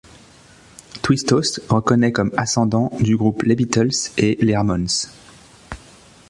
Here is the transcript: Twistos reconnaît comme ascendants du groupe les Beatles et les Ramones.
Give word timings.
Twistos 1.03 1.59
reconnaît 1.69 2.11
comme 2.11 2.31
ascendants 2.35 2.89
du 3.01 3.15
groupe 3.15 3.43
les 3.43 3.55
Beatles 3.55 4.09
et 4.17 4.35
les 4.41 4.57
Ramones. 4.57 4.87